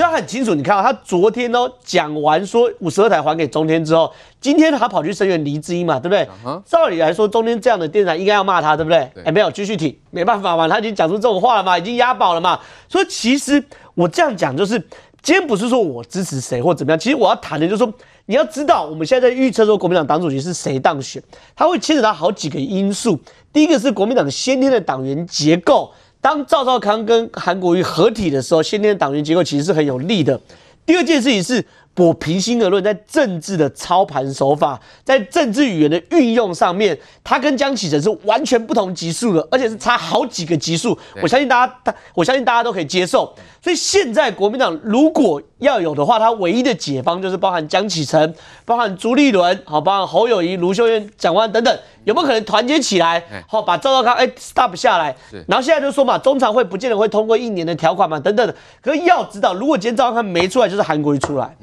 [0.00, 0.54] 所以他很清楚。
[0.54, 6.26] 你看到他昨天哦讲完说五十二台还给中天之后，今天他跑去声援黎智英嘛，对不对？
[6.64, 8.96] 照理来说，中天这样的电视台应该要骂他，对不对？
[8.96, 12.58] 哎、欸，没有，继续挺，没办法嘛，他已经讲出这种话了嘛，已经押宝了嘛。
[12.88, 13.62] 所以其实
[13.94, 14.78] 我这样讲就是，
[15.20, 17.92] 今天不是说我支持谁或怎么样，其实我要谈的就是说，
[18.24, 21.22] 你要知道我们现在在预测说国民党党主席是谁当选，
[21.54, 23.20] 他会牵扯到好几个因素。
[23.52, 25.92] 第一个是国民党先天的党员结构。
[26.20, 30.38] 当赵少康跟韩国瑜合体的时候，先天的党员结构其实是很有利的。
[30.84, 31.64] 第二件事情是，
[31.96, 40.98] 我平心而论，在政治的操盘手法，在政治语言的运用上面，他跟江启臣是完全不同级数的，而且是差好几个级数。
[41.22, 43.32] 我相信大家，我相信大家都可以接受。
[43.62, 55.14] 所以现在国民党如果要有的话，他唯一的解方就是包含江启臣、包含朱立伦、好，包含侯友谊、卢秀燕、蒋万等等，有没有可能团结起来，好把赵少康哎 stop 下来？
[55.46, 58.54] 然后现在就说嘛，中常会不见得会通过一年的条款嘛，等等的。
[58.82, 61.56] 可是要知道，如果今天赵少康没出来，就是韩国瑜出来，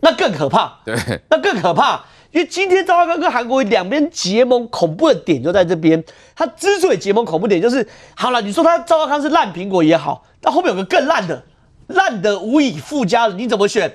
[0.00, 0.78] 那更可怕。
[0.84, 0.96] 对，
[1.28, 6.02] 那更可怕，因为今天赵少康跟韩国瑜两边结盟，恐怖的点就在这边。
[6.34, 10.24] 他之所以结盟，恐怖点就是好了，你说他赵少康是烂苹果也好。
[10.42, 11.42] 那后面有个更烂的，
[11.94, 13.90] 烂的无以复加了，你怎么选？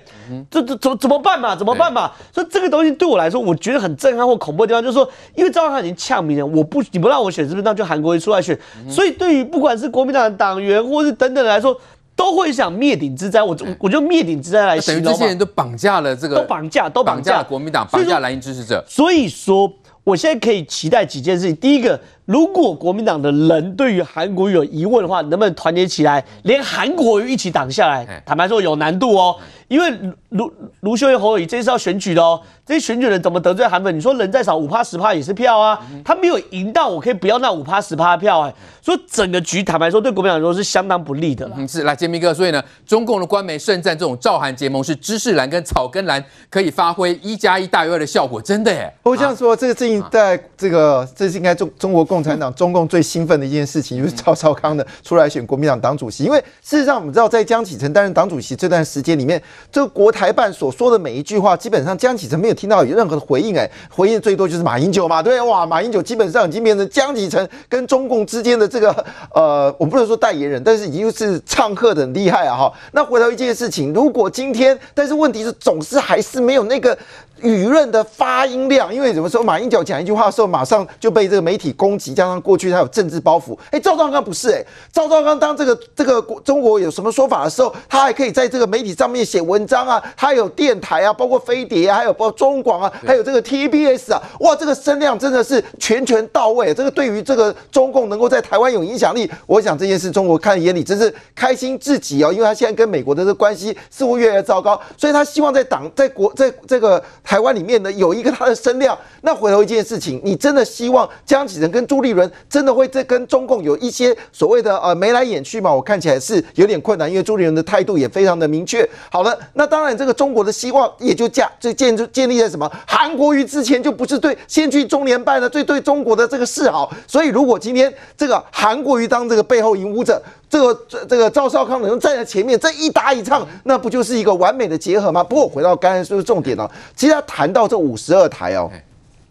[0.50, 1.56] 这这怎怎么办嘛？
[1.56, 2.12] 怎么办嘛？
[2.34, 7.62] 所以这个东西对我来说，我觉得很震撼或恐怖的地方，就是说，因为赵少康已经呛明了，我不你不让我选，是不是？
[7.64, 8.58] 那就韩国瑜出来选。
[8.90, 11.80] 所以对于不管是国民党的党员或是等等来说，
[12.16, 13.44] 都会想灭顶之灾。
[13.44, 15.04] 我我就灭顶之灾来形容。
[15.04, 18.84] 等于这些人都绑架了这个，都绑架，都绑架了国民党，绑架蓝营支持者。
[18.88, 19.72] 所以说，
[20.04, 21.56] 我现在可以期待几件事情。
[21.56, 22.00] 第一个。
[22.26, 28.24] 如果国民党的人对于韩国瑜有疑问的话，能不能团结起来，连韩国瑜一起挡下来？
[28.26, 29.36] 坦白说有难度哦，
[29.68, 29.92] 因为
[30.30, 33.96] 卢卢秀燕、侯友谊这是要选举的哦，这些选举人怎么得罪韩粉？
[33.96, 41.48] 你说人再少五趴十趴也是票啊，他没有赢到，我可以不要那五趴十趴的票哎，所以整个局坦白说对国民党来说是相当不利的。
[41.56, 48.92] 嗯，是来杰明哥，所以呢，中共的官媒盛赞这种赵韩结盟是知识蓝跟草根蓝可以发挥一加一大于二的效果，真的耶。
[49.04, 52.16] 我这样说，这个事情在这个这是应该中中国共。
[52.16, 72.74] 共产党、中共最兴奋的一件事情就是赵少康的出来选国民党党主席，因为事实上我们知道，在江启臣担任党主席这段时间里面，这个国台办所说的每一句话，基本上江启臣没有听到有任何的回应，哎，回应最多就是马英九嘛，对，哇，马英九基本上已经变成江启臣跟中共之间的这个 呃，我不能说代言人，但是已经是唱和的很厉害啊，哈。
[72.94, 76.98] 那回到一件事情，如果今天，但是问题是总是还是没有那个。
[77.46, 83.58] 舆论的发音量，因为怎么说，马英九讲一句话的时候，马上就被这个媒体攻击，加上过去他有政治包袱。
[83.70, 96.74] 哎，赵少康不是哎，赵少康当这个这个中国有什么说法的时候，他还可以在这个媒体上面写文章啊，他有电台啊，包括飞碟啊，还有包括中广啊，还有这个 TBS 啊，哇，这个声量真的是全权到位。
[96.74, 107.04] 这个对于这个中共能够在台湾有影响力，我想这件事中国看在眼里真是开心至极哦，因为他现在跟美国的这个关系似乎越来越糟糕，所以他希望在党在国在这个。
[107.24, 115.74] 台台湾里面呢有一个他的声量，那回头一件事情，你真的希望江启臣跟朱立伦真的会在跟中共有一些所谓的呃眉来眼去吗？
[115.74, 118.90] 我看起来是有点困难，因为朱立伦的态度也非常的明确。
[119.12, 122.72] 好了，那当然这个中国的希望也就架就建就建立在什么？
[122.88, 130.22] 韩国瑜之前就不是对先去中联办的最对中国的这个示好，所以如果今天这个韩国瑜当这个背后引舞者。
[130.50, 135.24] 这个这这个赵少康能站在前面，这一搭一唱，那不就是一个完美的结合吗？
[135.24, 138.72] 不过回到刚才说的重点哦，其实他谈到这五十二台哦，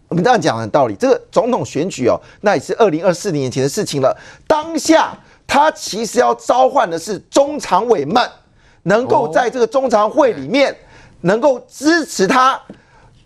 [0.08, 4.14] 我们这样讲的道理，这个总统选举哦，那也是二零二四年前的事情了。
[4.46, 5.16] 当下
[5.46, 8.28] 他其实要召唤的是中常委们，
[8.82, 10.76] 能够在这个中常会里面
[11.22, 12.60] 能够支持他。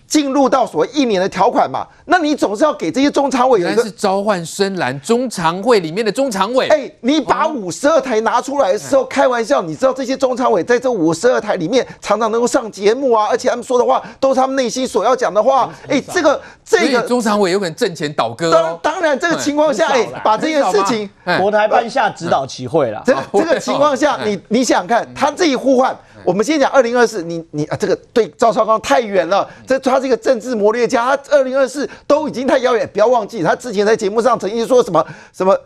[0.08, 6.66] 进入到所谓一年的条款嘛，那你总是要给这些中常委有一个是召唤深蓝中常会里面的中常委。
[6.68, 15.70] 哎，你把五十二台拿出来的时候，开玩笑，你知道这些中常委在这五十二台里面常常能够上节目啊，而且他们说的话都是他们内心所要讲的话。
[15.86, 18.50] 哎，这个这个中常委有可能挣钱倒戈。
[18.50, 21.08] 当当然，这个情况下，哎，把这件事情
[21.38, 23.02] 国台办下指导棋会了。
[23.04, 25.94] 这这个情况下，你你想想看，他这一呼唤。
[26.28, 29.48] 我们先讲二零二四，你你啊，这个对赵少康太远了。
[29.66, 32.86] 这他是一个政治谋略家，他二零二四都已经太遥远。
[32.92, 35.02] 不要忘记，他之前在节目上曾经说什么
[35.32, 35.58] 什么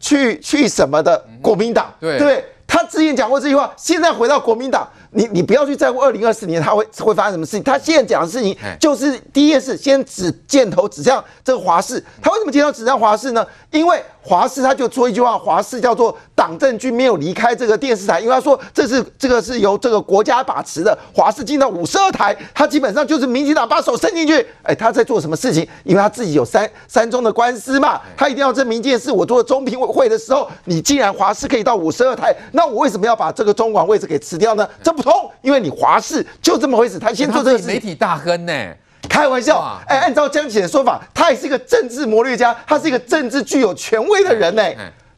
[0.00, 3.72] 去去什么的国民党，对对，他之前讲过这句话。
[3.76, 7.62] 现在回到国民党，你你不要去在乎二零二四年他会会发生什么事情。
[7.62, 12.02] 他现在讲的事情就是第一件事，先指箭头指向这个华视。
[12.20, 13.46] 他为什么箭头指向华视呢？
[13.70, 16.16] 因为华视他就说一句话，华视叫做。
[16.36, 20.98] 党政军没有离开这个电视台，因为他说这是这个是由这个国家把持的。
[21.14, 24.44] 华视进到五十二台，他基本上就是民进党把手伸进去。
[24.64, 25.66] 哎，他在做什么事情？
[25.84, 29.12] 因为他自己有三三中的官司嘛，他一定要证明一件事。
[29.12, 34.66] 我做中评委会的时候，你既然华视可以到五十二台，那那我为什么要把这个中广位置给辞掉呢？
[34.82, 38.52] 这不通，因为你华视就这么回事，他先做这个事媒体大亨呢？
[39.06, 44.62] 开玩笑，哎，按照江启臣的说法，他也是一个政治谋略家，他是一个政治具有权威的人呢。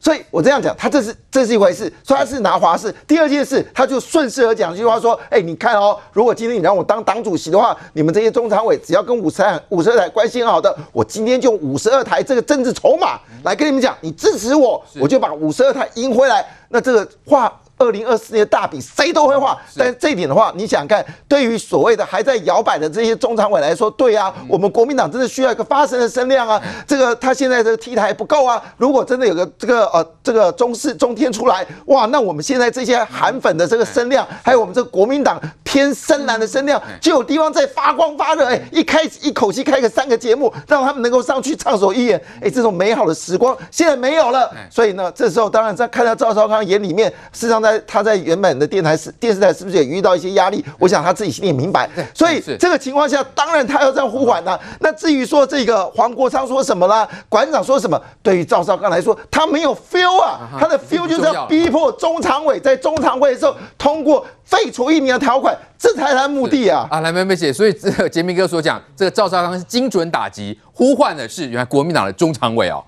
[0.07, 2.95] 所以我这样讲，他这是这是一回事，说他是拿华视。
[3.05, 16.45] 第二件事，他就顺势而讲一句话说：“哎，你看哦，如果今天你让我当党主席的话，你们这些中常委只要跟五十台五十二台关系很好的，我今天就五十二台这个政治筹码来跟你们讲，你支持我，我就把五十二台赢回来。
[16.69, 26.59] 那这个话。”二零二四年大饼谁都会画，但是这一点的话，你想看，对于所谓的还在摇摆的这些中常委来说，对啊，我们国民党真的需要一个发声的声量啊。
[26.87, 38.47] 这个他现在这个 T 台不够啊，如果真的有个这个呃这个中式中天出来，哇，那我们现在这些韩粉的这个声量，还有我们这个国民党偏深蓝的声量，就有地方在发光发热。
[38.47, 42.19] 哎，一开一口气开个三个节目，让他们能够上去畅所欲言。
[42.41, 44.51] 哎，这种美好的时光现在没有了。
[44.71, 47.66] 所以呢，这时候当然在看到赵少康眼里面，事实上。
[47.67, 50.63] 在他在原本的电台是电视台，是不是也遇到一些压力？
[50.79, 54.57] 我想他自己心里也明白，所以这个情况下，当然他要这样呼唤呢。
[54.79, 66.87] 那至于说这个黄国昌说什么啦，馆长说什么，对于赵少康来说，他没有 feel 啊，他的 feel 就是要逼迫中常委在中常会的时候通过废除一年的条款，这才是他的目的啊。
[66.89, 72.83] 啊，来梅梅姐，所以这个洁民哥所讲，这个赵少康是精准打击，呼唤的是原来国民党的中常委哦，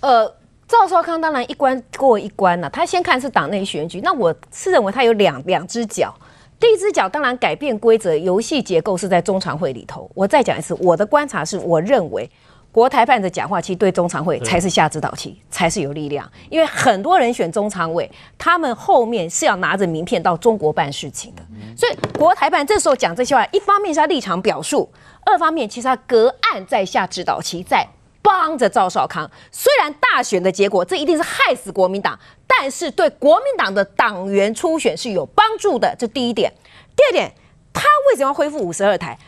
[0.00, 0.32] 呃。
[0.66, 6.14] 赵少康当然一关过一关了，他先看是党内选举，那我是认为他有两两只脚，
[6.58, 10.10] 第一只脚当然改变规则、游戏结构是在中常会里头。
[10.14, 12.28] 我再讲一次，我的观察是，我认为
[12.72, 21.42] 国台办的讲话其实对中常会才是下指导期，才是有力量，因为很多人选中常委，他们后面是要拿着名片到中国办事情的，
[21.76, 24.90] 所以国台办这时候讲这些话，一方面是他立场表述，
[25.26, 27.86] 二方面其实他隔岸在下指导期，在。
[28.24, 35.94] 帮着赵少康，虽然大选的结果这一定是害死国民党，但是对国民党的党员初选是有帮助的。
[35.98, 36.50] 这第一点。
[36.96, 37.30] 第二点，
[37.74, 39.18] 他为什么要恢复五十二台？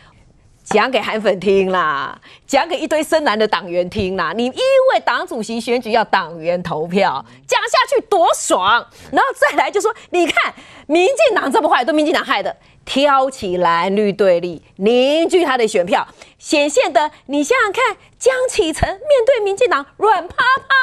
[0.63, 4.33] 讲给韩粉听啦，讲给一堆深蓝的党员听啦。
[4.35, 8.85] 你因为党主席选举要党员投票，讲下去多爽。
[9.11, 10.53] 然后再来就说，你看
[10.87, 12.53] 民进党这么坏，都民进党害的。
[12.87, 16.07] 挑起蓝绿对立，凝聚他的选票，
[16.39, 17.11] 显现的。
[17.25, 20.75] 你想想看，江启臣面对民进党软趴趴，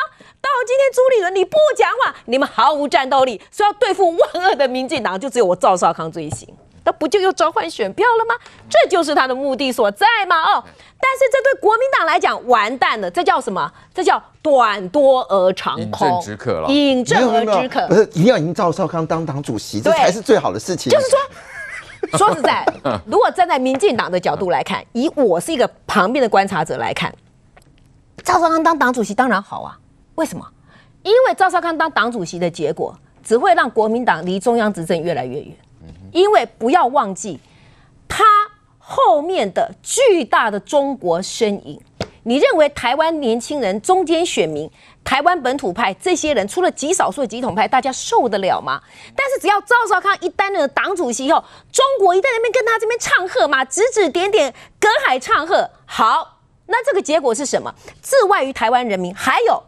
[0.43, 6.47] 到今天朱立伦你不讲话，你们毫无战斗力，说要对付万恶的民进党，就只有我赵少康最行，
[6.85, 8.35] 那不就又召唤选票了吗？
[8.69, 10.43] 这就是他的目的所在吗？
[10.43, 10.63] 哦，
[11.01, 13.73] 但是这对国民党来讲完蛋了，这叫什么？
[13.95, 16.69] 这叫短多而长空，饮鸩止渴了。
[16.69, 20.93] 饮鸩而止渴，不是一定要赢赵少康当党主席，这才是最好的事情。
[20.93, 21.19] 就是说。
[22.19, 22.65] 说实在，
[23.07, 27.15] 如果站在民进党的角度来看，以我是一个旁边的观察者来看，
[28.23, 29.79] 赵少康当党主席当然好啊。
[30.17, 30.47] 为什么？
[31.03, 35.57] 因为赵少康当党主席的结果，只会让国民党离中央执政越来越远。
[36.13, 37.41] 因为不要忘记，
[38.07, 38.23] 他
[38.79, 41.81] 后面的巨大的中国身影。
[42.25, 44.71] 你认为台湾年轻人、中间选民、
[45.05, 48.81] 台湾本土派这些人，除了极少数的极统派，大家受得了吗？
[49.15, 55.71] 但是只要赵少康一担任了党主席以后，中国一在那边跟他这边唱和嘛，指指点点，隔海唱和。
[55.85, 57.75] 好，那这个结果是什么？
[58.01, 59.63] 自外于台湾人民，还有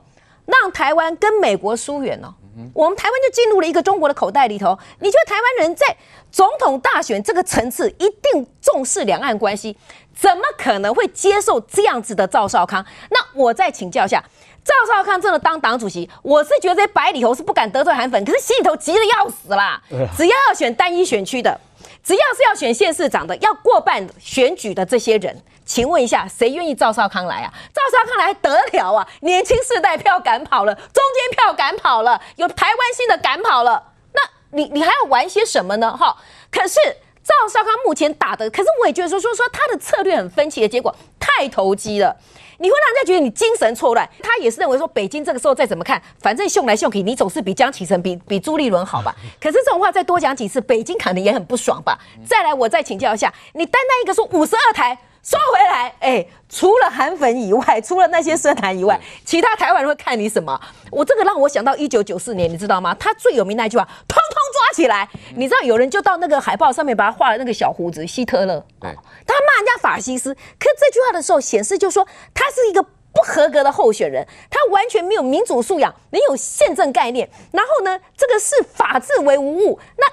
[0.46, 2.18] 让台湾跟美国疏远
[2.56, 2.70] 了。
[2.74, 4.78] 我们台湾就进入了一个中国的口袋里头。
[5.00, 5.96] 你觉得台湾人在
[6.30, 9.76] 总统大选这个层次一定重视两岸关系？
[10.14, 12.84] 怎么可能会接受这样子的赵少康？
[13.10, 14.24] 那我再请教一下，
[14.64, 19.82] 赵少康真的当党主席，我是觉得白里头是不敢得罪韩粉，可是心里头急得要死啦。
[20.16, 21.60] 只要要选单一选区的，
[22.02, 27.52] 只要是要选县市长的，要过半选举的这些人，请问一下，谁愿意赵少康来啊？
[27.74, 29.06] 赵少康来得了啊？
[29.20, 35.94] 年轻世代票赶跑了，中间票赶跑了，有台湾心的赶跑了，那你你还要玩些什么呢？
[35.94, 36.16] 哈，
[36.50, 36.78] 可是。
[37.26, 42.16] 赵少康目前打的，可是我也觉得说说说他的策略很分歧的结果太投机了，
[42.58, 44.08] 你会让人家觉得你精神错乱。
[44.22, 49.12] 他也是认为说北京这个时候再怎么看，反正秀来秀去，你总是比江启臣比比朱立伦好吧？
[49.40, 51.98] 可是这种话再多讲几次，北京可能也很不爽吧？
[52.24, 54.96] 再来，我再请教一下，你单单一个说五十二台。
[55.26, 60.56] 说回来，哎、欸，除了韩粉以外，除了那些深蓝以外，其他台湾人会看你什么？
[60.92, 62.94] 我这个让我想到一九九四年，你知道吗？
[62.94, 65.08] 他最有名那句话，通通抓起来。
[65.34, 68.64] 你知道有人就到那个海报上面把他画了那个小胡子，希特勒。
[68.80, 68.94] 对，
[69.26, 70.32] 他骂人家法西斯。
[70.32, 77.28] 可这句话的时候显示，就说他是一个不合格的候选人，他完全没有民主素养，没有宪政概念。
[77.50, 79.80] 然后呢，这个视法治为无物。
[79.96, 80.06] 那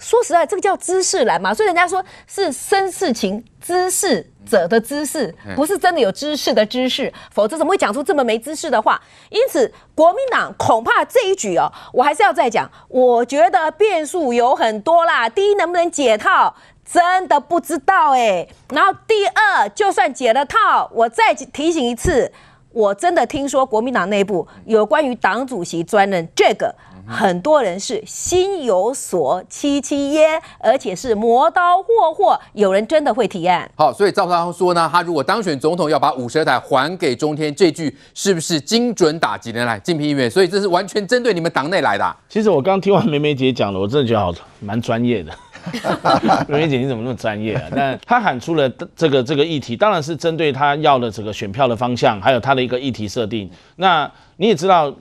[0.00, 9.00] 说说实在，这个叫知识蓝嘛，所以人家说是生事情知识者的知识，不是真的有知识的知识，否则怎么会讲出这么没知识的话？
[9.28, 15.28] 因此，国民党恐怕这一局哦，我还是要再讲，我觉得变数有很多啦。
[15.28, 16.54] 第一，能不能解套，
[16.84, 18.48] 真的不知道哎。
[18.70, 22.32] 然后第二，就算解了套，我再提醒一次，
[22.72, 26.74] 我真的听说国民党内部有关于党主席专任这个。
[27.08, 32.38] 很多人是心有所戚戚焉，而且是磨刀霍霍。
[32.52, 33.68] 有人真的会提案。
[33.74, 39.64] 好，所以赵少康说呢，他如果当选总统，要把五十二台还给中天，这句是不是精准打击的？
[39.64, 42.16] 来，竞聘议员，所以这是完全针对你们党内来的啊。
[42.28, 45.32] 其实我刚听完梅梅姐讲了，我真的觉得好蛮专业的。
[46.48, 47.68] 梅梅姐你怎么那么专业啊？
[47.74, 53.50] 但他喊出了这个这个议题，当然是针对他要的这个选票的方向，还有他的一个议题设定。
[53.76, 54.94] 那你也知道。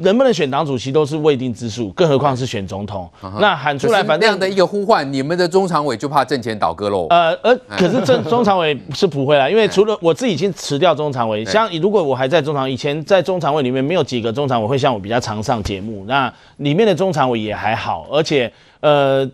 [0.00, 3.08] 能不能选党主席都是未定之数，更何况是选总统。
[3.22, 3.40] Uh huh.
[3.40, 7.06] 那喊出来，反正这样的一个呼唤，你们的中常委就怕政权倒戈喽。
[7.08, 19.26] 呃，而可是中 中常委是不会啦，因为除了我自己已经辞掉中常委，像如果我还在中常委，以前在中常委里面没有几个中常委会像我比较常上节目，那里面的中常委也还好，而且呃。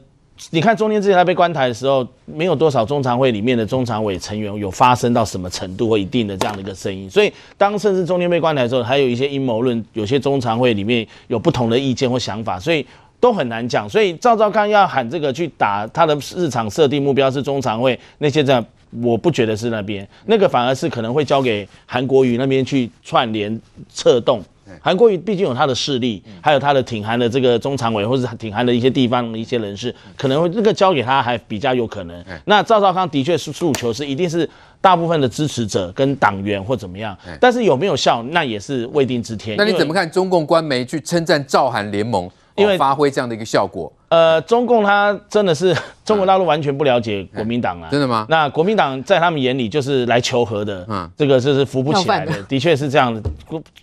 [0.51, 12.85] 你看中天之前他被关台的时候，没有多少中常会里面的中常委成员有发声到什么程度或一定的这样的一个声音，所以当甚至中天被关台的时候，还有一些阴谋论，有些中常会里面有不同的意见或想法，所以
[13.21, 13.89] 都很难讲。
[13.89, 18.65] 所以赵少康要喊这个去打他的日常设定目标是中常会那些这，
[19.01, 24.43] 我不觉得是那边，那个反而是可能会交给韩国瑜那边去串联策动。
[24.81, 32.25] 韩国瑜毕竟有他的势力，还有他的挺韩的这个中常委，或者挺韩的一些地方的一些人士，可能会这个交给他还比较有可能。
[32.47, 34.49] 那赵少康的确是诉求是一定是
[34.81, 39.57] 大部分的支持者跟党员或怎么样，但是有没有效，那也是未定之天。
[39.57, 42.31] 那你怎么看中共官媒去称赞赵韩联盟？
[42.55, 48.27] 因为发挥这样的一个效果，呃，中共他真的是 中国大陆完全不了解国民党啊，真的吗？
[48.29, 53.23] 那国民党在他们眼里就是来求和的，嗯，这个就是扶不起来的，的确是这样的。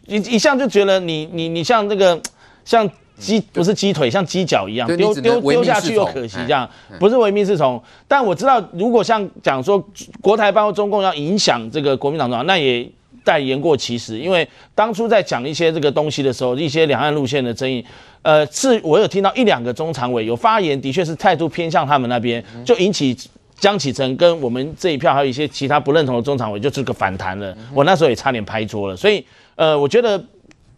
[0.05, 2.21] 一一向就觉得你你你像这个
[2.63, 6.69] 像鸡不是鸡腿，像鸡脚一样丢丢丢下去又可惜，这样
[7.00, 7.81] 不是唯命是从。
[8.07, 9.83] 但我知道，如果像讲说
[10.21, 12.88] 国台办或中共要影响这个国民党的话，那也。
[13.21, 17.86] 但言过其实，因为当初在讲一些这个东西的时候，一些两岸路线的争议，
[18.22, 23.18] 呃，是我有听到一两个中常委有发言，的确是态度偏向他们那边，就引起
[23.60, 27.56] 江启臣跟我们这一票还有一些其他不认同的中常委就这个反弹了。
[27.74, 30.24] 我那时候也差点拍桌了，所以呃，我觉得。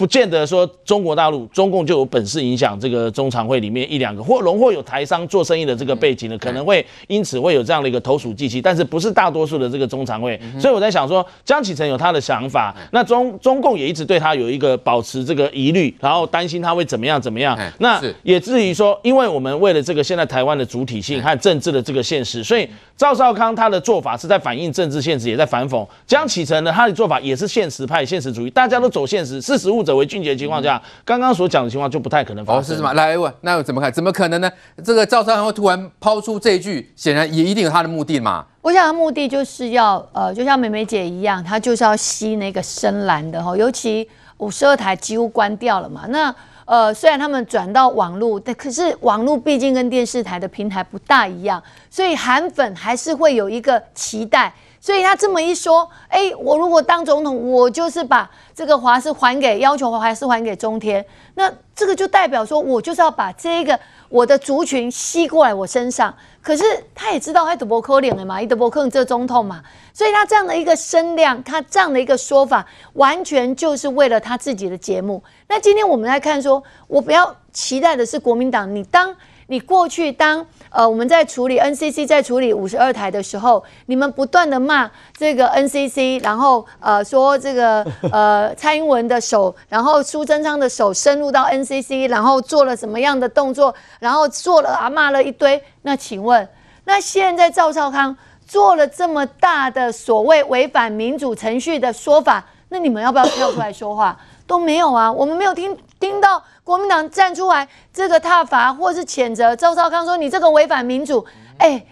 [0.01, 10.41] 不见得说中国大陆中共就有本事影响这个中常会里面一两个或荣获有台商做生意的这个背景的，可能会因此会有这样的一个投鼠忌器，但是不是大多数的这个中常会。
[10.59, 17.55] 所以我在想说，江启臣有他的想法，那中中共也一直对他有一个保持这个疑虑，然后担心他会怎么样怎么样。
[17.77, 22.67] 那也至于说，因为我们为了这个现在台湾的主体性和政治的这个现实，所以
[22.97, 29.90] 赵少康他的做法是在反映政治现实，也在反讽江启臣呢，他的做法也是现实派、现实主义，大家都走现实，事实务者。
[29.95, 32.61] 为俊杰的情况下，刚刚所讲的情况就不太可能发生。
[32.61, 32.93] 哦，是什么？
[32.93, 33.91] 来问，那又怎么看？
[33.91, 34.51] 怎么可能呢？
[34.83, 38.45] 这个赵少康会突然抛出这一句，显然也一定有他的目的嘛。
[38.61, 43.57] 我想他目的就是要，呃，就像美美姐一样，她就是要吸那个深蓝的哈。
[43.57, 44.07] 尤其
[44.37, 46.05] 五十二台几乎关掉了嘛。
[46.09, 46.33] 那
[46.65, 54.53] 呃，虽然他们转到网络，但可是网络毕竟跟电视台的平台不大一样，所以韩粉还是会有一个期待。
[54.81, 66.11] 所以他这么一说，哎，我如果当总统，我就是把这个华视还给，要求华视还给中天，那这个就代表说我就是要把这个我的族群吸过来我身上。
[66.41, 66.63] 可是
[66.95, 69.61] 他也知道他得不可能的嘛，一得不可能这总统嘛，
[69.93, 75.23] 所以他这样的一个声量，他这样的一个说法，完全就是为了他自己的节目。
[75.47, 79.15] 那今天我们来看说，我不要期待的是国民党，你当。
[79.51, 95.61] 你过去当呃我们在处理 NCC 在处理五十二台的时候，你们不断的骂这个 NCC，然后呃说这个呃 蔡英文的手，然后苏贞昌的手深入到 NCC，然后做了什么样的动作，然后做了啊骂了一堆。
[95.81, 96.47] 那请问，
[96.85, 98.15] 那现在赵少康
[98.47, 104.17] 做了这么大的所谓违反民主程序的说法，那你们要不要跳出来说话？
[104.47, 106.41] 都没有啊，我们没有听听到
[106.71, 111.25] 国民党站出来这个挞伐或是谴责赵少康说，你这个违反民主，
[111.57, 111.85] 哎，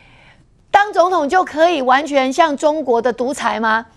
[0.72, 3.88] 当总统就可以完全像中国的独裁吗？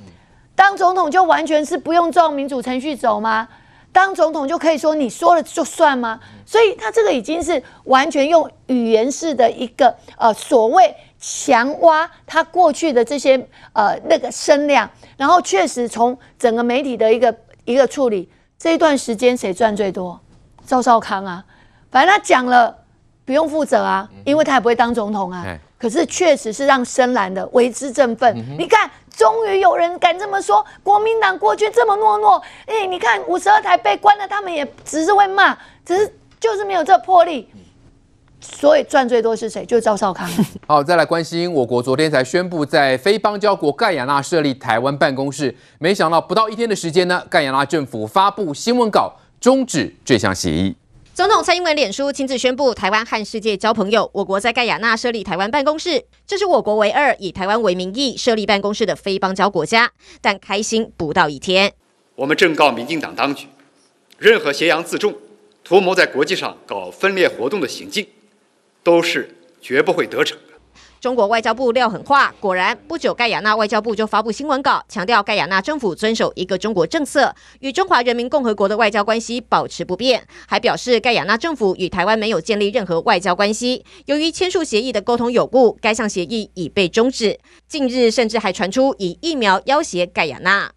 [0.56, 3.48] 当总统就完全是不用照民主程序走吗？
[3.92, 6.18] 当总统就可以说你说了就算吗？
[6.44, 13.38] 所以他这个已经是完全用语言式的一个呃所谓强挖他过去的这些
[13.72, 17.32] 呃那个声量，然后确实从整个媒体的一个
[17.66, 18.28] 一个处理。
[18.58, 20.20] 这一段时间谁赚最多？
[20.66, 21.44] 赵少康啊，
[21.90, 22.74] 反正他讲了，
[23.24, 25.44] 不用负责啊，因为他也不会当总统啊。
[25.78, 28.32] 可是确实是让深蓝的为之振奋。
[28.56, 37.48] 你看，终于有人敢这么说，国民党过去这么懦弱，哎，你看五十二台被关了，他们也只是会骂，只是就是没有这魄力。
[38.40, 39.64] 所以赚最多是谁？
[39.64, 40.28] 就是赵少康。
[40.66, 49.12] 好，再来关心我国昨天才宣布在非邦交国盖亚那设立台湾办公室，没想到不到一天的时间呢，盖亚那政府发布新闻稿
[49.42, 50.74] 终止这项协议。
[51.12, 59.92] 总统蔡英文脸书亲自宣布，台湾和世界交朋友，我国在盖亚纳设立台湾办公室，这是我国唯二以台湾为名义设立办公室的非邦交国家。
[60.22, 61.74] 但开心不到一天，
[62.14, 63.48] 我们正告民进党当局，
[64.16, 65.14] 任何挟洋自重、
[65.62, 68.06] 图谋在国际上搞分裂活动的行径。
[68.84, 70.51] 都是绝不会得逞的。
[71.02, 83.84] 中国外交部撂狠话，果然不久，盖亚纳外交部就发布新闻稿，强调盖亚纳政府遵守一个中国政策，与中华人民共和国的外交关系保持不变，还表示盖亚纳政府与台湾没有建立任何外交关系。
[84.06, 87.36] 由于签署协议的沟通有误，该项协议已被终止。
[87.66, 90.70] 近日甚至还传出以疫苗要挟盖亚纳。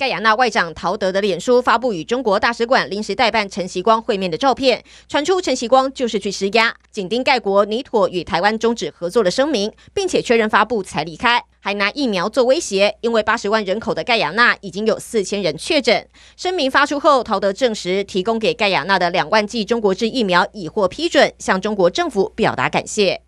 [0.00, 16.08] 盖亚那外长陶德的脸书发布与中国大使馆临时代办陈锡光会面的照片，传出陈锡光就是去施压，紧盯盖国拟妥与台湾终止合作的声明，并且确认发布才离开，还拿疫苗做威胁，因为八十万人口的盖亚那已经有四千人确诊。
[16.34, 23.20] 声明发出后，陶德证实提供给盖亚那的两万剂中国制疫苗已获批准，向中国政府表达感谢。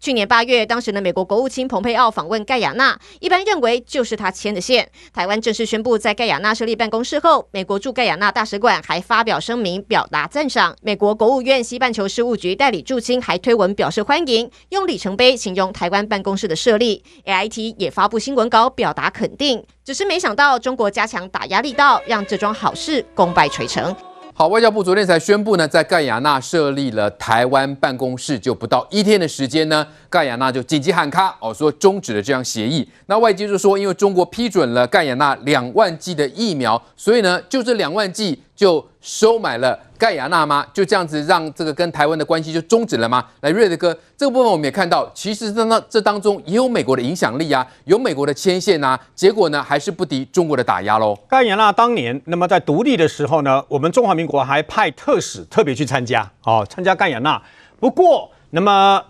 [0.00, 4.88] 去年八月，当时的美国国务卿蓬佩奥访问盖亚那，一般认为就是他牵的线。
[5.12, 10.76] 台湾正式宣布在盖亚那设立办公室后，美国驻盖亚那大使馆还发表声明表达赞赏。
[10.82, 17.02] 美国国务院西半球事务局代理驻青还推文表示欢迎，用里程碑形容台湾办公室的设立。
[17.24, 23.94] AIT 也发布新闻稿表达肯定，只是没想到中国加强打压力道，让这桩好事功败垂成。
[24.38, 32.88] 好，外交部昨天才宣布呢，在盖亚纳设立了台湾办公室，就不到一天的时间呢，盖亚纳就紧急喊卡哦，说终止了这项协议。
[33.06, 40.64] 那外界就说，因为中国批准了盖亚纳两万剂的疫苗，所以呢，就这两万剂就收买了盖亚那吗？
[40.72, 43.24] 就这样子让这个跟台湾的关系就终止了吗？
[43.40, 51.14] 来，瑞德哥，这个部分我们也看到，其实这这当中也有美国的影响力啊，有美国的牵线啊，结果呢还是不敌中国的打压喽。
[51.28, 57.42] 盖亚那当年，那么在独立的时候呢，我们中华民国还派特使特别去参加，哦，参加盖亚那。
[57.80, 59.02] 不过，那么。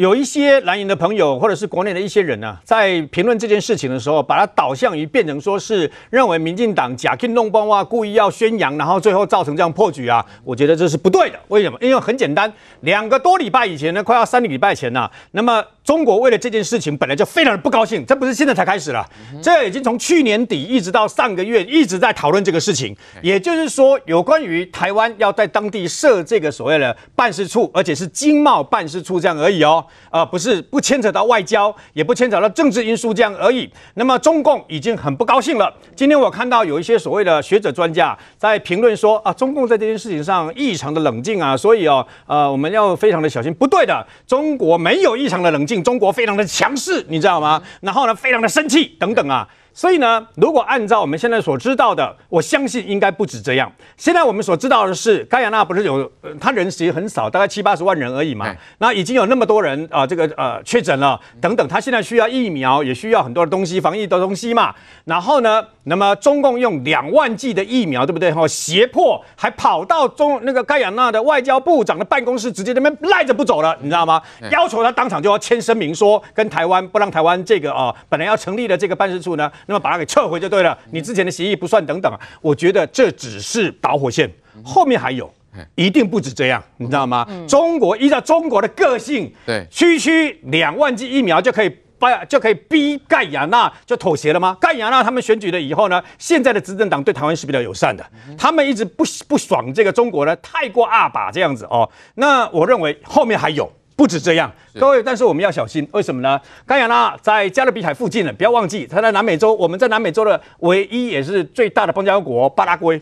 [0.00, 10.24] 有一些蓝营的朋友，或者是国内的一些人呢、啊，在评论这件事情的时候，把它导向于变成说是认为民进党假进弄崩啊，故意要宣扬，然后最后造成这样破局啊。
[10.42, 11.38] 我觉得这是不对的。
[11.48, 11.76] 为什么？
[11.82, 15.62] 因为很简单，两个多礼拜以前呢，快要三个礼拜前呢、啊，那么。
[15.82, 19.04] 中国为了这件事情本来就非常的不高兴，这不是现在才开始了，
[19.42, 22.94] 这已经从去年底一直到上个月一直在讨论这个事情。
[23.22, 33.70] 也就是说，有关于台湾要在当地设这个所谓的办事处，而且是经贸办事处这样而已哦，啊，不是不牵扯到外交，也不牵扯到政治因素这样而已。
[33.94, 35.72] 那么中共已经很不高兴了。
[35.94, 43.52] 今天我看到有一些所谓的学者专家在评论说啊，中共在这件事情上异常的冷静啊，所以哦，呃，我们要非常的小心。
[43.54, 45.82] 不对的，中国没有异常的冷静。
[45.82, 47.62] 中国非常的强势，你知道吗？
[47.80, 49.48] 然后呢，非常的生气等等啊。
[49.80, 53.72] 所以呢，如果按照我们现在所知道的，我相信应该不止这样。
[53.96, 58.54] 现在我们所知道的是，盖亚那不是有，呃、他人其实很少，大概七八十万人而已嘛。
[58.76, 64.74] 那已经有那么多人啊，呃，这个呃确诊了等等，他现在需要疫苗，也需要很多的东西，防疫的东西嘛。
[65.06, 68.30] 然后呢，那么中共用两万剂的疫苗，对不对？
[68.30, 74.20] 哈，胁迫还跑到中那个盖亚那的外交部长的办公室，直接那边赖着不走了，你知道吗？
[74.50, 79.50] 要求他当场就要签声明，说跟台湾不让台湾这个啊，呃，本来要成立的这个办事处呢。
[79.70, 84.28] 那么把它给撤回就对了，你之前的协议不算等等啊，我觉得这只是导火线，
[84.64, 85.32] 后面还有，
[85.76, 87.24] 一定不止这样，你知道吗？
[87.46, 94.56] 中国依照中国的个性，对，区区两万剂疫苗就可以把就可以逼盖亚纳就妥协了吗？
[94.60, 98.04] 盖亚纳他们选举了以后呢，现在的执政党对台湾是比较友善的，
[98.36, 103.70] 他们一直不不爽这个中国呢太过二把这样子哦，那我认为后面还有。
[104.00, 106.40] 不止这样，各位，但是我们要小心，为什么呢？
[106.64, 112.98] 甘亚拉在加勒比海附近呢，不要忘记，它在南美洲，我们在南美洲的唯一也是最大的邦交国巴拉圭。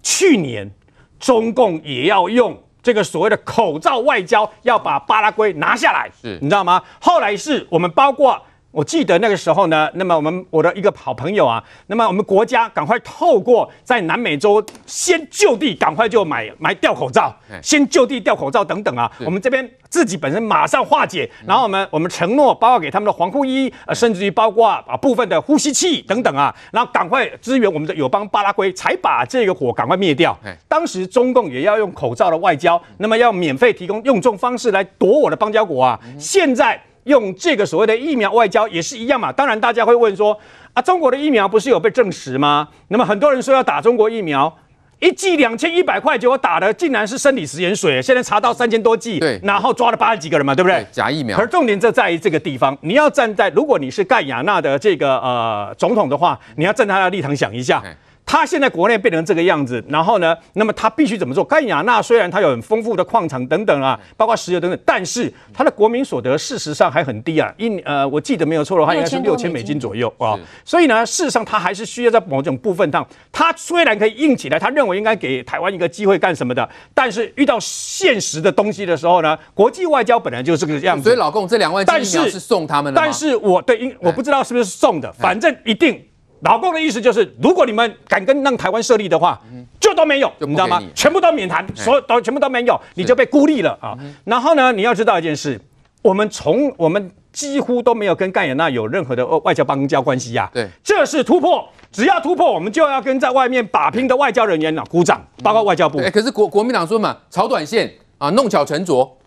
[0.00, 0.70] 去年
[1.18, 6.80] 中共也要用这个所谓的口罩外交，要把巴拉圭拿下来，是，你知道吗？
[7.00, 8.40] 后来是我们包括
[8.70, 30.38] 我记得那个时候呢，那么我们我的一个好朋友啊，那么我们国家赶快透过在南美洲先就地赶快就买买掉口罩，先就地掉口罩等等啊，我们这边自己本身马上化解，然后我们我们承诺包括给他们的防护衣，呃，甚至于包括啊部分的呼吸器等等啊，然后赶快支援我们的友邦巴拉圭，才把这个火赶快灭掉。
[30.68, 36.78] 当时中共也要用口罩的外交，那么要免费提供用这种方式来夺我的邦交国啊，现在。
[37.08, 39.32] 用这个所谓的疫苗外交也是一样嘛？
[39.32, 40.38] 当然，大家会问说
[40.74, 42.68] 啊，中国的疫苗不是有被证实吗？
[42.88, 44.54] 那么很多人说要打中国疫苗，
[45.00, 50.86] 一剂两千一百块，结果打的竟然是生理食盐水，现在查到三千多剂，对，然后抓了八十几个人嘛，对不对？
[50.92, 51.36] 假疫苗。
[51.36, 57.82] 可是重点就在于这个地方，你要站在如果你是盖亚纳的这个呃总统的话，你要站在他的立场想一下。
[58.28, 61.42] 他现在国内变成这个样子，然后呢，那么他必须怎么做？
[61.42, 67.50] 盖亚那虽然它有很丰富的矿场等等啊，包括石油等等，但是它的国民所得事实上还很低啊。
[67.56, 70.38] 一呃，我记得没有错的话，应该是六千美金左右啊。
[70.62, 81.04] 所以呢，事实上他还是需要在某种部分上，他虽然可以硬起来，他认为应该给台湾一个机会干什么的，但是遇到现实的东西的时候呢，国际外交本来就是这个样子。
[81.04, 83.00] 所以老共这两万剂疫苗是送他们的？
[83.00, 85.98] 但是我对，因我不知道是不是送的，反正一定。
[86.40, 89.40] 老共的意思就是，如果你们敢跟让台湾设立的话，
[89.80, 90.82] 就都没有，你，你知道吗？
[90.94, 93.96] 全部都免谈，所有都全部都没有，你就被孤立了啊。
[94.24, 95.60] 然后呢，你要知道一件事，
[96.02, 100.48] 我们从我们几乎都没有跟盖亚那有任何的外交邦交关系呀。
[100.52, 105.98] 对，这是突破，只要突破，我们就要跟在外面打拼的外交人员呢鼓掌，包括外交部。
[105.98, 109.17] 哎，可是国国民党说嘛，炒短线啊，弄巧成拙。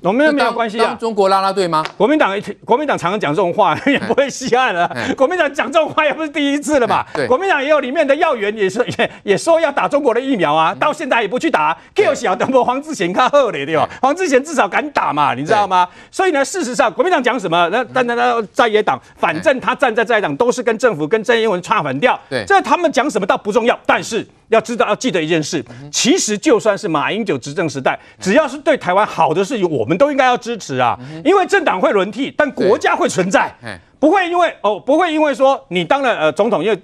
[0.00, 1.84] 我们没有关系啊，中国拉拉队吗？
[1.96, 4.88] 国民党国民党常常讲这种话， 也不会稀罕了。
[5.16, 7.04] 国民党讲这种话也不是第一次了嘛。
[7.26, 11.76] 国民党也有里面的要员也是也 也说要打中国的疫苗啊，到现在也不去打。
[11.96, 13.88] Q 小等不黄志贤看后嘞，对吧？
[14.00, 15.88] 黄志贤至少敢打嘛，你知道吗？
[16.12, 22.18] 所以呢，事实上国民党讲什么，那但那那在野党，反正他站在在野党都是跟政府跟郑英文唱反调。
[22.30, 24.24] 对，这他们讲什么倒不重要，但是。
[24.48, 30.98] 要知道，要记得一件事，其实就算是马英九执政时代，只要是对台湾好的事情，我们都应该要支持啊。
[31.24, 33.54] 因为政党会轮替，但国家会存在，
[34.00, 36.78] 不会因为哦，不会因为说你当了呃总统，因为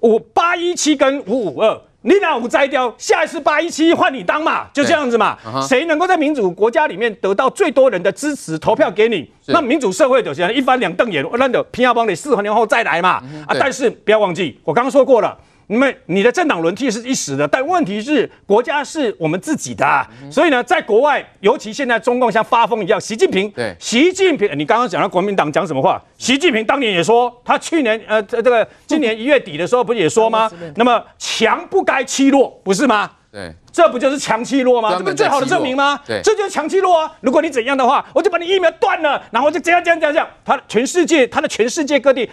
[0.00, 5.36] 五八一七跟五五二，你俩五摘掉，下一次八一七换你当嘛，就这样子嘛。
[5.68, 13.22] 谁能够在民主国家里面得到最多人的支持，投票给你，那民主社会就像一翻两瞪眼，那就偏要帮你四年后再来嘛。
[13.46, 15.36] 啊，但是不要忘记，我刚刚说过了。
[15.70, 26.02] 你们你的政党轮替是一时的，但问题是国家是我们自己的，啊，所以呢，在国外，尤其现在中共像发疯一样，习近平，对，习近平，你刚刚讲到国民党讲什么话？
[26.18, 30.50] 习近平当年也说，他去年呃这这个今年一月底的时候不是也说吗？
[30.74, 33.08] 那么强不该欺弱，不是吗？
[33.30, 34.96] 对，这不就是强欺弱吗？
[34.98, 36.00] 这不是最好的证明吗？
[36.04, 37.12] 对，这就是强欺弱啊！
[37.20, 42.28] 如果你怎样的话，我就把你疫苗断了，然后就这样这样这样这样，他全世界，他的全世界各地。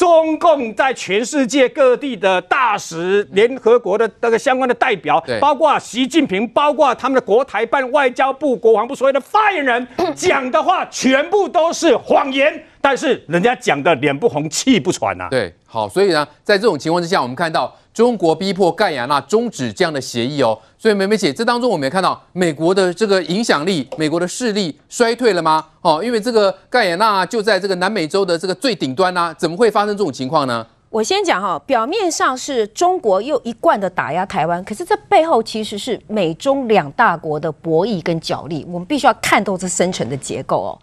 [0.00, 9.86] 中共在全世界各地的大使、联合国的那个相关的代表，包括习近平，包括他们的国台办、外交部、国防部所有的发言人
[10.16, 12.64] 讲的话，全部都是谎言。
[12.80, 15.28] 但是人家讲的脸不红气不喘呐。
[15.30, 17.70] 对，好，所以呢，在这种情况之下，我们看到。
[17.92, 25.66] 中国逼迫盖亚纳终止这样的协议哦，所以美美姐，这当中我们也看到美国的这个影响力，美国的势力衰退了吗？
[25.82, 30.66] 哦，因为这个盖亚纳就在这个南美洲的这个最顶端啊，怎么会发生这种情况呢？
[30.88, 40.78] 我先讲哈，表面上是中国又一贯的打压台湾，可是这背后其实是美中两大国的博弈跟角力，我们必须要看透这深层的结构哦。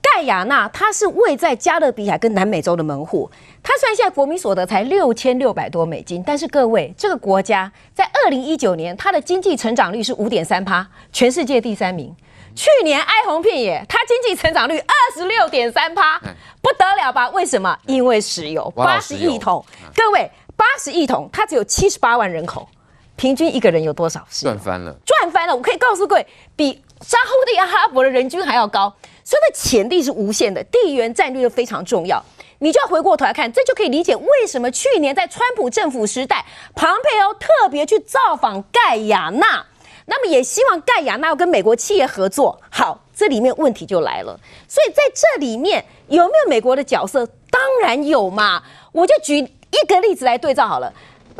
[0.00, 3.30] 盖亚纳，它是位在加勒比海跟南美洲的门户。
[3.62, 12.14] 它虽然现在国民所得才六千六百多美金，但是各位，这个国家在二零一九年它的经济成长率是五点三趴，全世界第三名。
[12.54, 16.18] 去年哀鸿遍野，它经济成长率二十六点三趴，
[16.60, 17.28] 不得了吧？
[17.30, 17.78] 为什么？
[17.86, 19.64] 因为石油八十亿桶。
[19.94, 22.68] 各位，八十亿桶，它只有七十八万人口，
[23.14, 24.26] 平均一个人有多少？
[24.30, 25.54] 赚翻了，赚翻了！
[25.54, 28.92] 我可以告诉各位，比沙乌地阿拉伯的人均还要高。
[29.28, 32.18] 所以的潜力是无限的，地缘战略又非常重要。
[32.60, 39.66] 你就要回过头来看，这就可以理解为什么去年在川普政府时代，庞佩欧特别去造访盖亚那，
[40.06, 42.58] 那么也希望盖亚那要跟美国企业合作。
[42.70, 44.40] 好，这里面问题就来了。
[44.66, 47.26] 所以在这里面有没有美国的角色？
[47.50, 48.62] 当然有嘛。
[48.92, 50.90] 我就举一个例子来对照好了。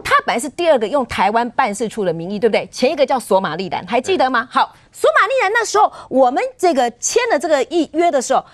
[0.04, 2.66] 他本来是第二个用台湾办事处的名义，对不对？
[2.68, 4.48] 前一个叫索马利兰，还记得吗？
[4.50, 8.44] 好，索马利兰那时候我们这个签了这个议约的时候，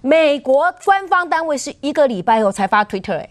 [0.00, 3.28] 美国官方单位是一个礼拜后才发 Twitter 哎，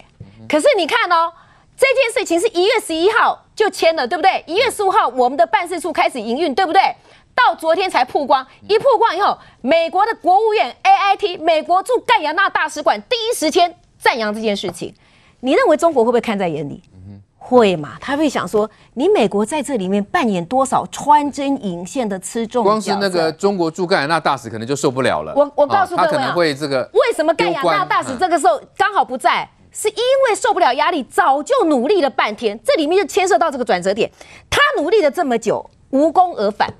[0.48, 1.32] 可是你看哦，
[1.76, 4.42] 这件事情是一月十一号就签了，对不对？
[4.46, 6.80] 一月十五号我们的办事处开始营运，对不对？
[7.34, 14.94] 到昨天才曝光，一曝光以后，美国的国务院 AIT 美国驻盖亚纳大使馆第一时间赞扬这件事情。
[15.40, 16.82] 你认为中国会不会看在眼里？
[17.44, 17.96] 会嘛？
[18.00, 22.64] 他会想说，你美国在这里面扮演多少穿针引线的吃重？
[22.64, 25.32] 光是那个中国驻盖亚纳大使可能就受不了了。
[25.34, 26.88] 我我告诉各位、啊哦，他可能会这个。
[26.92, 29.48] 为什么盖亚纳大使这个时候刚好不在？
[29.74, 29.94] 是因
[30.28, 32.58] 为受不了压力，早就努力了半天。
[32.62, 34.10] 这里面就牵涉到这个转折点，
[34.50, 36.72] 他努力了这么久，无功而返。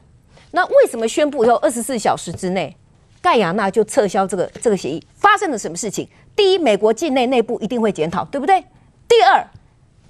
[0.51, 2.77] 那为什么宣布以后二十四小时之内，
[3.23, 5.03] 盖亚纳就撤销这个这个协议？
[5.15, 6.07] 发生了什么事情？
[6.37, 8.63] 第一，美国境内内部一定会检讨，对不对？
[9.09, 9.43] 第二。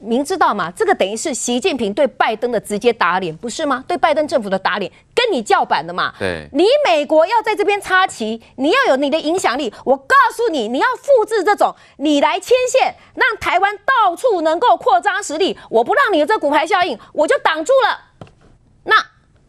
[0.03, 0.71] 明知道嘛？
[0.73, 3.85] 这个等于是习近平对拜登的直接打脸，不是吗？
[3.87, 6.13] 对拜登政府的打脸，跟你叫板的嘛。
[6.19, 9.73] 对，你美国要在这边插旗，你要有你的影响力。
[9.85, 15.57] 我告诉你，你要复制这种，你来牵线，让台湾到处能够扩张实力。
[15.71, 18.01] 我不让你有这骨牌效应，我就挡住了。
[18.85, 18.95] 那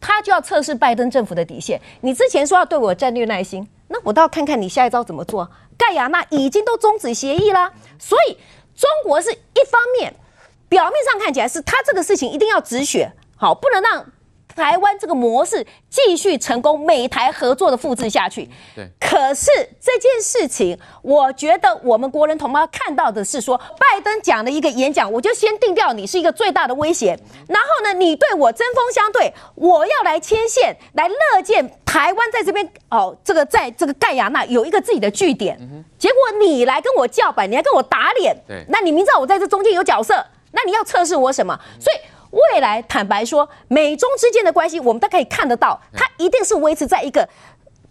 [0.00, 1.80] 他就要测试拜登政府的底线。
[2.02, 5.50] 你之前说要对我战略耐心，那我倒要看看你下一招怎么做。
[5.76, 8.34] 盖亚那已经都终止协议了，所以
[8.76, 10.14] 中国是一方面。
[10.68, 14.06] 表面上看起来是他这个事情一定要止血，好，不能让
[14.54, 18.48] 台湾这个模式继续成功，美台合作的复制下去。
[18.74, 18.88] 对。
[19.00, 19.50] 可是
[19.80, 35.58] 这件事情，我觉得我们国人同胞看到的是说，拜登讲的一个演讲，我就先定掉你是一个最大的威胁，然后呢，你对我针锋相对，我要来牵线，来乐见台湾在这边哦，这个在这个盖亚那有一个自己的据点。
[35.98, 38.36] 结果你来跟我叫板，你来跟我打脸。
[38.46, 38.64] 对。
[38.68, 40.24] 那你明知道我在这中间有角色。
[40.54, 41.58] 那你要测试我什么？
[41.80, 41.96] 所以
[42.30, 47.28] 未来坦白说，美中之间的关系，我们都可以看得到，它一定是维持在一个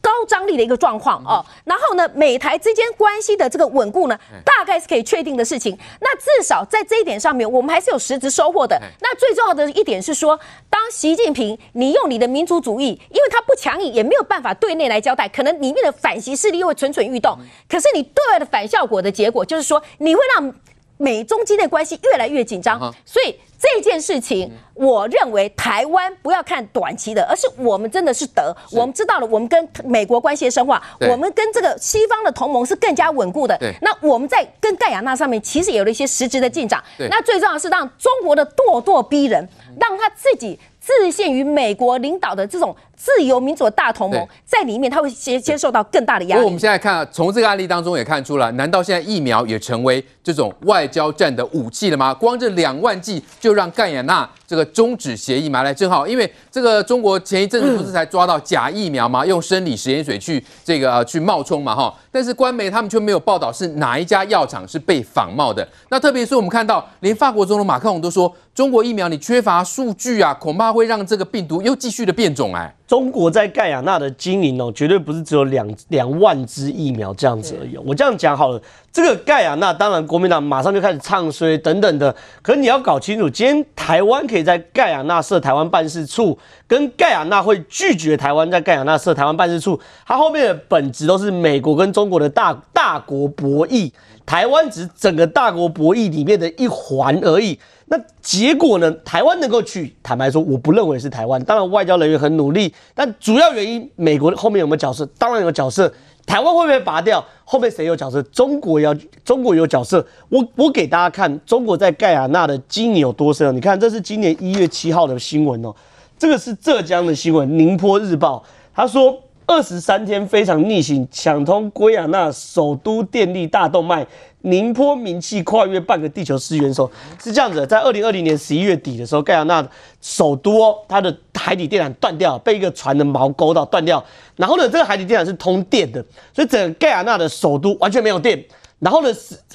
[0.02, 1.46] 高张力的一个状况哦。
[1.64, 5.78] 然后呢，美台之间关系的这个稳固呢，大概是可以确定的事情。
[6.02, 8.78] 那至少在这一点上面，我们还是有实质收获的。
[9.00, 10.38] 那最重要的一点是说，
[10.70, 17.38] 当习近平你用你的民族主义，因为他不强硬，也没有办法对内来交代，可能里面的反习势力又会蠢蠢欲动。
[17.70, 20.54] 可是你对外的反效果的结果，就是说你会让。
[21.04, 33.60] 美中之间关系越来越紧张，所以这件事情，我认为台湾不要看短期的，而是我们真的是得，我们知道了，我们跟美国关系的深化，我们跟这个西方的同盟是更加稳固的。
[33.82, 36.82] 那我们在跟盖亚那上面其实有了一些实质的进展。
[37.10, 39.46] 那最重要的是让中国的咄咄逼人，
[39.78, 40.58] 让他自己。
[40.84, 46.44] 自限于美国领导的这种自由民主的大同盟，在里面他会接接受到更大的压力。
[46.44, 52.14] 我们现在看，从这个案例当中也看出了，难道现在疫苗也成为这种外交战的武器了吗？
[52.14, 55.64] 光这两万剂就让盖亚那这个终止协议嘛？
[55.64, 59.26] 来，正好，因为这个中国前一阵子不是才抓到假疫苗嘛？
[59.26, 65.68] 用生理食盐水去这个呃去冒充嘛哈，但是官媒他们却没有报道是哪一家药厂是被仿冒的。
[65.90, 68.32] 那特别是我们看到，连法国总统马克龙都说。
[68.54, 72.72] 中国疫苗你缺乏数据啊，恐怕会让这个病毒又继续的变种哎。
[72.94, 77.76] 中国在盖亚纳的经营哦，绝对不是只有两两万支疫苗这样子而已。
[77.78, 93.92] 我这样讲好了，这个盖亚纳当然国民党马上就开始唱衰等等的，可是你要搞清楚，今天台湾可以在盖亚纳设台湾办事处，跟盖亚纳会拒绝台湾在盖亚纳设台湾办事处，它后面的本质都是美国跟中国的大大国博弈，
[94.24, 97.58] 台湾只是整个大国博弈里面的一环而已。
[97.96, 98.92] 那结果呢？
[99.06, 101.40] 台湾能够去，坦白说，我不认为是台湾。
[101.44, 105.06] 当然，外交人员很努力，但主要原因，美国后面有没有角色？
[105.20, 105.94] 当然有角色。
[106.26, 107.24] 台湾会不会拔掉？
[107.46, 108.20] 后面谁有角色？
[108.24, 108.92] 中国要，
[109.24, 110.04] 中国有角色。
[110.30, 113.56] 我我给大家看，中国在盖亚那的经营有多深。
[113.56, 115.72] 你看，这是今年一月七号的新闻哦。
[116.18, 119.16] 这个是浙江的新闻，《宁波日报》他说。
[119.46, 124.06] 二十三天非常逆行，抢通圭亚那首都电力大动脉，
[124.42, 126.90] 宁波名气跨越半个地球失元首，
[127.22, 127.66] 是这样子。
[127.68, 129.66] 在二零二零年十一月底的时候，盖亚那
[130.02, 134.04] 首都它的海底电缆断掉，被一个船的锚勾到断掉。
[134.36, 136.04] 然后呢，这个海底电缆是通电的，
[136.34, 138.44] 所以整个盖亚那的首都完全没有电。
[138.80, 139.10] 然后呢，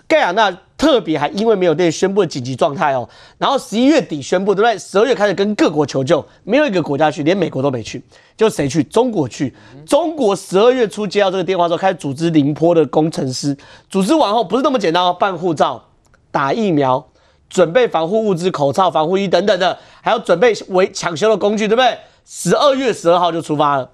[0.07, 3.06] 盖亚那特别还因为没有电宣布了紧急状态哦。
[3.36, 4.78] 然后十一月底宣布，对不对？
[4.78, 8.00] 十二月开始跟各国求救，没有一个国家去，连美国都没去，
[8.36, 8.82] 就谁去？
[8.84, 9.52] 中国去。
[9.84, 13.56] 中国十二月初接到这个电话之后，开始组织宁波的工程师。
[13.90, 15.84] 组织完后不是那么简单哦，办护照、
[16.30, 17.04] 打疫苗、
[17.50, 21.98] 准备防护物资、口罩、防护衣等等的，还要准备为抢修的工具，对不对？
[22.24, 23.90] 十二月十二号就出发了。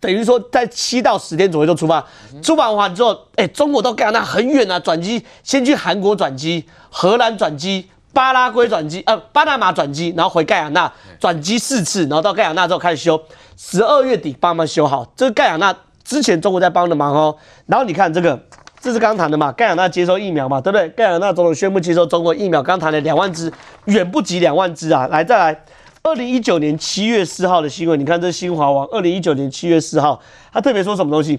[0.00, 2.04] 等于说，在七到十天左右就出发。
[2.40, 13.20] 出发完之后，哎、欸，中国到盖亚那很远啊，转机先去韩国转机，荷兰转机，巴拉圭转机，呃，巴拿马转机，然后回盖亚那转机四次，然后到盖亚那之后开始修。
[13.56, 15.04] 十二月底帮忙修好。
[15.16, 17.36] 这个盖亚那之前中国在帮的忙哦。
[17.66, 18.40] 然后你看这个，
[18.80, 20.88] 这是刚谈的嘛，盖亚那接收疫苗嘛，对不对？
[20.90, 23.52] 盖亚那总统宣布接收中国疫苗，刚谈了两万支，
[23.86, 25.08] 远不及两万支啊。
[25.08, 25.64] 来，再来。
[26.02, 30.20] 二零一九年七月四号的新闻，你看这新华网，二零一九年七月四号，
[30.52, 31.38] 他特别说什么东西？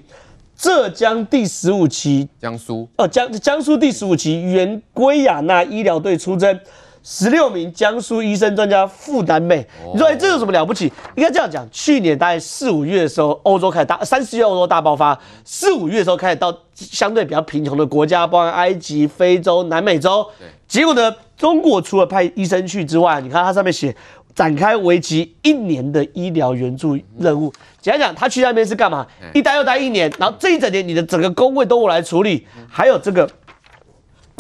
[0.56, 6.60] 浙江第十五期，江苏哦，江江苏第十五期原圭亚那医疗队出征，
[7.02, 9.66] 十六名江苏医生专家赴南美。
[9.94, 10.92] 你说，哎，这有什么了不起？
[11.16, 20.28] 应该这样讲，去年大概四五月的时候，欧洲开始大，三四月欧洲大爆发，四五月的时候开始到相对比较贫穷的国家，包括埃及、非洲、南美洲。
[20.68, 23.96] 结果呢，中国除了派医生去之外，你看它上面写。
[24.40, 27.52] 展开为期一年的医疗援助任务。
[27.82, 29.06] 简单讲，他去那边是干嘛？
[29.34, 32.48] 一待又待一年，然后这一整年你的整个工位都我来处理。
[32.70, 33.30] 还有这个，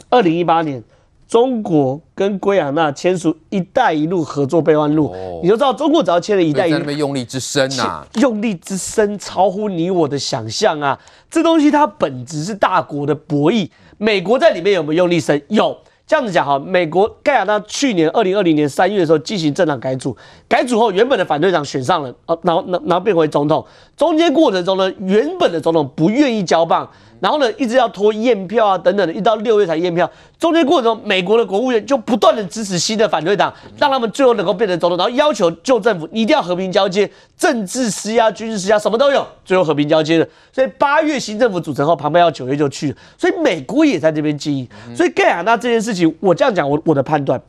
[0.09, 0.81] 二零一八年，
[1.27, 10.97] 中国跟圭亚那签署“一带一路”合作备忘录，你就知道中国只要签了一带一路，在那边用力之深呐，用力之深超乎你我的想象啊！
[11.29, 15.41] 这东西它本质是大国的博弈，美国在里面有没有用力深？
[15.49, 15.77] 有。
[16.09, 20.17] 这样子讲哈，美国盖亚纳去年二零二零年三月的时候进行政党改组，
[20.47, 23.63] 改组后原本的反对党选上了，呃，然后然后变回总统，
[23.95, 26.89] 中间过程中呢，原本的总统不愿意交棒。
[27.19, 30.09] 然后呢，一直要拖验票啊，等等的，一到六月才验票。
[30.37, 40.27] 中间过程中，美国的国务院就不断的支持新的反对党，让他们最后能够变成总统，然后要求旧政府一定要和平交接，政治施压、军事施压，什么都有，最后和平交接的。
[40.53, 44.67] 所以八月新政府组成后，庞佩奥九月就去了，所以美国也在这边经营。
[44.95, 47.41] 所以盖亚那这件事情，我这样讲，我我的判断，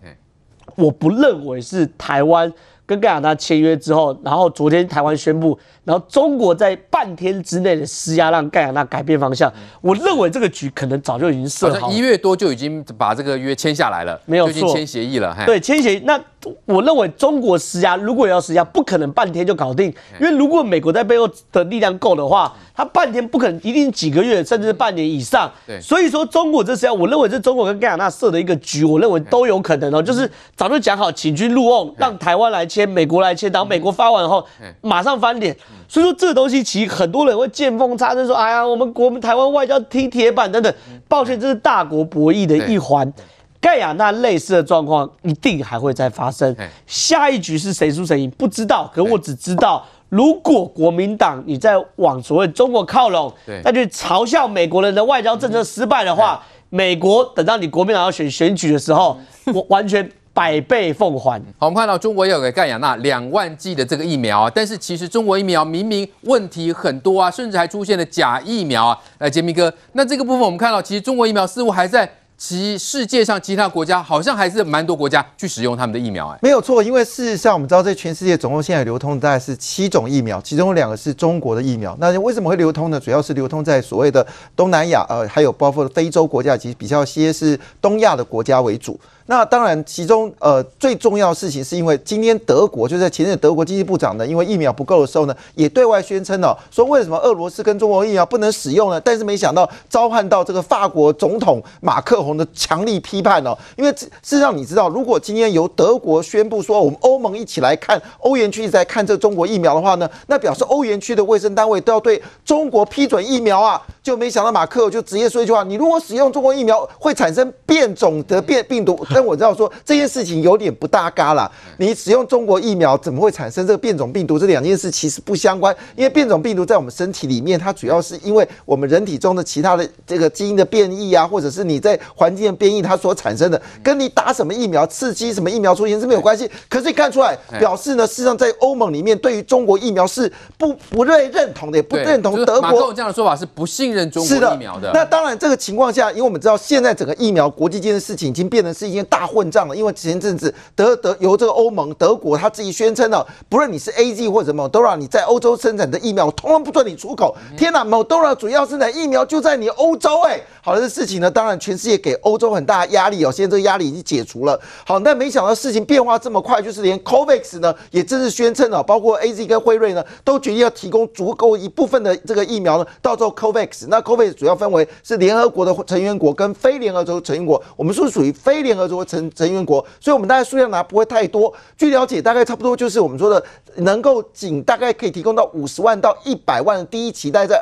[0.75, 2.53] 我不认为是台湾
[2.85, 5.57] 跟盖亚那签约之后，然后昨天台湾宣布。
[5.91, 9.53] 然后中国在半天之内的施压，让盖亚那改变方向。
[9.81, 15.37] 我认为这个局可能早就已经设好了，一月多就已经把这个约签下来了，没有错，签协议了。
[15.45, 16.03] 对，签协议。
[16.05, 16.17] 那
[16.65, 25.51] 我认为中国施压，如果要施压，不可能半天就搞定，因为如果美国在背后的力量够的话，他半天不可能，一定几个月甚至是半年以上。
[25.67, 34.47] 对，所以说中国这施压，我认为是中国跟盖亚那设的一个局，我认为都有可能哦，就是早就讲好，请君入瓮，让台湾来签，美国来签，然后美国发完后
[34.81, 35.57] 马上翻脸。
[35.91, 40.73] 所以说这个东西其实很多人会见缝插针说，哎呀，我们国台湾外交踢铁板等等。
[41.09, 43.13] 抱歉，这是大国博弈的一环。
[43.61, 46.57] 盖亚那类似的状况一定还会再发生。
[46.87, 53.33] 下一局是谁输谁赢不知道，可我只知道，如果国民党你在往所谓中国靠拢，
[53.65, 59.19] 再去嘲笑美国人的外交政策失败的话，美国等到你国民党要选选举的时候，
[59.53, 60.09] 我完全。
[60.41, 61.39] 百倍奉还。
[61.59, 68.99] 好，我们看到中国有给盖亚纳两万剂的这个疫苗啊，但是其实中国疫苗明明问题很多啊，甚至还出现了假疫苗啊。
[69.19, 72.11] 来，杰明哥，那这个部分我们看到，其实中国疫苗似乎还在。
[72.43, 81.95] 其世界上其他国家好像还是蛮多国家去使用他们的疫苗，哎，没有错，因为事实上我们知道，在全世界总共现在流通大概是七种疫苗，其中有两个是中国的疫苗。
[82.01, 82.99] 那为什么会流通呢？
[82.99, 84.27] 主要是流通在所谓的
[84.57, 88.99] 东南亚，呃，还有包括非洲国家，其实比较些是东亚的国家为主。
[89.27, 99.01] 那当然，其中呃最重要的事情是因为今天德国就在前任德国经济部长呢，因为疫苗不够的时候呢，也对外宣称了，说为什么俄罗斯跟中国疫苗不能使用呢？
[99.01, 119.07] 但是没想到召唤到这个法国总统马克宏的强力批判哦，因为事实上你知道，如果今天由德国宣布说我们欧盟一起来看欧元区一直在看这中国疫苗的话呢，那表示欧元区的卫生单位都要对中国批准疫苗啊，就没想到马克就直接说一句话：你如果使用中国疫苗会产生变种的变病毒。
[119.13, 121.51] 但我知道说这件事情有点不搭嘎啦。
[121.79, 124.39] 你使用中国疫苗怎么会产生这个变种病毒？
[124.39, 136.51] 这两件事其实不相关，因为变种病毒在我们身体里面，它主要是因为我们人体中的其他的这个基因的变异啊，或者是你在环境的变异，它所产生的，跟你打什么疫苗、刺激什么疫苗出现是没有关系。
[136.69, 142.91] 可是你看出来，表示呢，事实上在欧盟里面，对于中国疫苗是不不认认同的，也不认同德国。
[142.95, 144.93] 这样的说法是不信任中国疫苗的。
[144.95, 149.51] 那当然，这个情况下，因为我们知道现在整个疫苗国际间的事情已经变成是一件大混。
[149.51, 157.37] 账了，因为前阵子德德由这个欧盟德国他自己宣称了，不论你是 A Z 或者 Moderna，你在欧洲生产的疫苗，通通不准你出口。
[157.57, 163.33] 天哪，Moderna 主要生产疫苗就在你欧洲，哎，好的，这事情呢，当然全世界给欧洲很大的压力哦。
[163.33, 181.53] 现在这个压力已经解除了，好，但没想到事情变化这么快，就是连 COVAX 呢也正式宣称了，包括 A Z 跟辉瑞呢都决定要提供足够一部分的这个疫苗呢，到时候 COVAX，那 COVAX 主要分为是联合国的成员国跟非联合国成员国，我们是属于非联合国成成员国，所以我们大概数量拿不会太多。
[181.77, 183.45] 据了解，大概差不多就是我们说的
[183.77, 187.61] 能够仅大概可以提供到五十万到一百万的第一期，待在。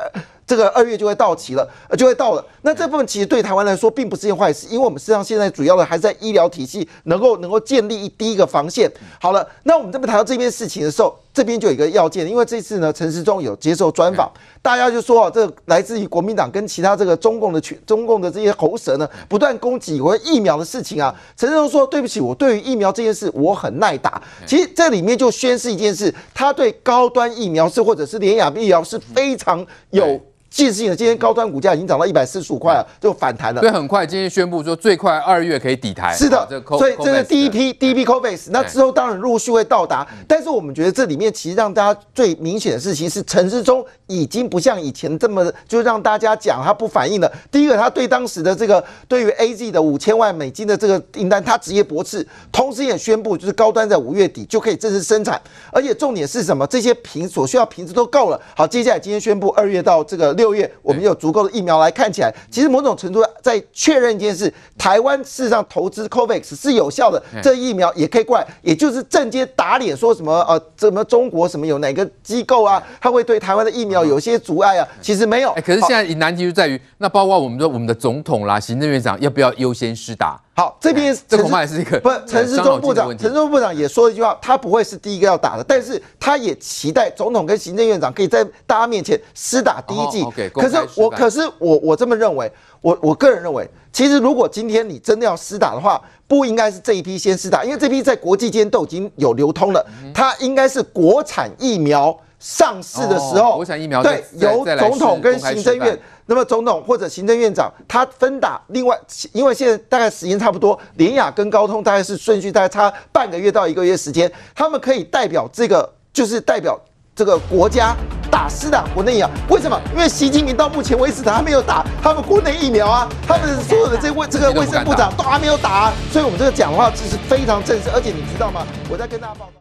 [0.49, 2.43] 这个二月就会到期了，呃，就会到了。
[2.63, 8.91] 那这部分其实对台湾来说并不是件坏事，因为我们实际上现在主要的还是在医疗体系能够能够建立一第一个防线。
[9.21, 14.27] 好了，那我们这边谈到这边事情的时候，这边就有一个要件，因为这次呢，陈时中有接受专访，
[14.59, 21.13] 大家就说啊，这个来自于国民党跟其他这个中共的群、中共的这些喉舌呢，不断攻击我疫苗的事情啊。
[21.37, 30.19] 陈时中说：“对不起，我对于疫苗这件事我很耐打。”其实这里面就宣示一件事，他对高端疫苗是或者是联亚疫苗是非常有。
[30.49, 33.61] 即使性的，今天高端股价已经涨到一百四十五块了，就反弹了。
[33.61, 36.13] 对，很快，今天宣布说最快二月可以抵台。
[36.13, 40.07] 是的，所以这是第一批第一批 COVAX，那之后当然陆续会到达。
[40.27, 47.31] 但是我们觉得这里面其实让大家最明显的事情是，陈世忠已经不像以前这么就让大家讲他不反应了。
[47.51, 55.39] 第一个，他对当时的这个对于 AZ 的五千万美金的这个订单，他直接驳斥，同时也宣布就是高端在五月底就可以正式生产，
[55.71, 56.65] 而且重点是什么？
[56.65, 58.41] 这些瓶所需要瓶子都够了。
[58.55, 60.38] 好，接下来今天宣布二月到这个。
[60.39, 74.87] 六月，我们有足够的疫苗来看起来，其实某种程度在确认一件事：台湾事实上投资 COVAX 是有效的，这疫苗也可以过来，也就是正接打脸说什么呃，什么中国什么有哪个机构啊，他会对台湾的疫苗有些阻碍啊？
[75.01, 75.53] 其实没有。
[75.55, 80.37] 可是现在难题就在于，那包括我们说我们的总统啦、行政院长要不要优先施打？
[80.53, 90.25] 好，这边这恐怕也是一个不，陈世忠部长，陈世忠部长也说了一句话，他不会是第一个要打的，但是他也期待总统跟行政院长可以在大家面前施打第一剂。
[90.53, 105.99] 可是我，可是我，我这么认为，我我个人认为，其实如果今天你真的要施打的话，不应该是这一批先施打，因为这批在国际间都已经有流通了，它应该是国产疫苗上市的时候，国产疫苗对，由总统跟行政院。
[106.25, 108.95] 那么总统或者行政院长他分打，另外
[109.33, 116.79] 因为现在大概时间差不多，联雅跟高通大概是顺序大概差半个月到一个月时间，他们可以代表这个就是代表
[117.15, 117.95] 这个国家
[118.29, 119.29] 打施打国内疫苗。
[119.49, 119.81] 为什么？
[119.91, 128.67] 因为习近平到目前为止他还没有打他们国内疫苗啊，他们所有的这卫这个卫生部长都还没有打啊，所以我们这个讲话其实非常正式，而且你知道吗？
[128.87, 129.51] 我在跟大家报告。